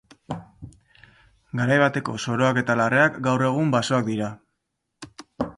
Garai 1.59 1.77
bateko 1.83 2.17
soroak 2.25 2.63
eta 2.63 2.79
larreak 2.81 3.21
gaur 3.31 3.47
egun 3.51 3.73
basoak 3.79 4.11
dira. 4.13 4.35